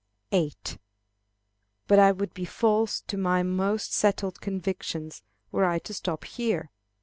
8. 0.31 0.79
But 1.85 1.99
I 1.99 2.11
would 2.11 2.33
be 2.33 2.43
false 2.43 3.01
to 3.01 3.17
my 3.19 3.43
most 3.43 3.93
settled 3.93 4.41
convictions, 4.41 5.21
were 5.51 5.65
I 5.65 5.77
to 5.77 5.93
stop 5.93 6.23
here. 6.23 6.71